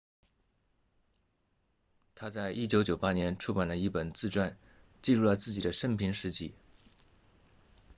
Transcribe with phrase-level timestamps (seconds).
[2.15, 4.57] 他在1998年出版了一本自传
[5.03, 6.55] 记录了自己的生平事迹